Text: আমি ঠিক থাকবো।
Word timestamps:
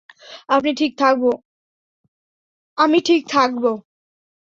আমি 0.49 0.71
ঠিক 0.77 0.91
থাকবো। 0.97 1.29